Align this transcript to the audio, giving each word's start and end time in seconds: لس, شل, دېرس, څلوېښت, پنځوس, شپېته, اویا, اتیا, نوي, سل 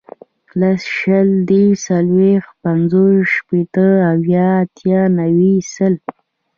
لس, 0.59 0.81
شل, 0.97 1.29
دېرس, 1.49 1.79
څلوېښت, 1.85 2.51
پنځوس, 2.63 3.23
شپېته, 3.35 3.87
اویا, 4.11 4.47
اتیا, 4.63 5.01
نوي, 5.19 5.55
سل 5.73 5.93